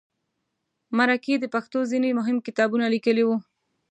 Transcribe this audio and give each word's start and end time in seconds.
مرکې 0.97 1.33
د 1.39 1.45
پښتو 1.53 1.79
ځینې 1.91 2.09
مهم 2.19 2.37
کتابونه 2.47 2.85
لیکلي 2.93 3.23
وو. 3.25 3.37